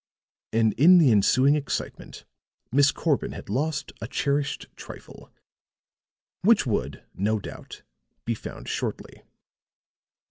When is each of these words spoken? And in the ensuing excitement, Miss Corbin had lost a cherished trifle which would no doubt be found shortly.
And 0.51 0.73
in 0.79 0.97
the 0.97 1.11
ensuing 1.11 1.53
excitement, 1.53 2.25
Miss 2.71 2.91
Corbin 2.91 3.33
had 3.33 3.49
lost 3.49 3.91
a 4.01 4.07
cherished 4.07 4.65
trifle 4.75 5.29
which 6.41 6.65
would 6.65 7.03
no 7.13 7.37
doubt 7.37 7.83
be 8.25 8.33
found 8.33 8.67
shortly. 8.67 9.21